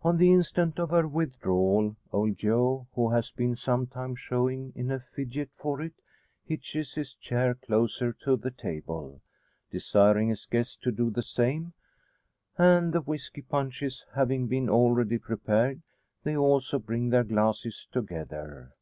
On 0.00 0.16
the 0.16 0.32
instant 0.32 0.78
of 0.78 0.88
her 0.88 1.06
withdrawal, 1.06 1.94
old 2.12 2.36
Joe, 2.38 2.86
who 2.94 3.10
has 3.10 3.30
been 3.30 3.54
some 3.56 3.86
time 3.86 4.16
showing 4.16 4.72
in 4.74 4.90
a 4.90 4.98
fidget 4.98 5.50
for 5.54 5.82
it, 5.82 5.92
hitches 6.46 6.94
his 6.94 7.12
chair 7.12 7.54
closer 7.56 8.14
to 8.24 8.38
the 8.38 8.50
table, 8.50 9.20
desiring 9.70 10.30
his 10.30 10.46
guest 10.46 10.80
to 10.84 10.90
do 10.90 11.10
the 11.10 11.20
same; 11.20 11.74
and 12.56 12.94
the 12.94 13.02
whisky 13.02 13.42
punches 13.42 14.06
having 14.14 14.46
been 14.46 14.70
already 14.70 15.18
prepared, 15.18 15.82
they 16.22 16.34
also 16.34 16.78
bring 16.78 17.10
their 17.10 17.24
glasses 17.24 17.86
together. 17.92 18.72